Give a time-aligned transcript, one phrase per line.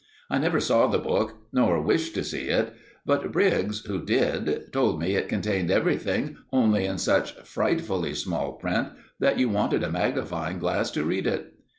[0.31, 2.73] I never saw the book, nor wished to see it,
[3.05, 8.87] but Briggs, who did, told me it contained everything, only in such frightfully small print
[9.19, 11.53] that you wanted a magnifying glass to read it.